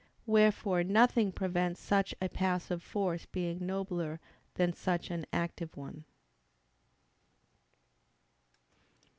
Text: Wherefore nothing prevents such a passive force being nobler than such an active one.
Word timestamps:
Wherefore 0.25 0.83
nothing 0.83 1.31
prevents 1.31 1.79
such 1.79 2.15
a 2.19 2.27
passive 2.27 2.81
force 2.81 3.27
being 3.27 3.63
nobler 3.63 4.19
than 4.55 4.73
such 4.73 5.11
an 5.11 5.27
active 5.31 5.77
one. 5.77 6.05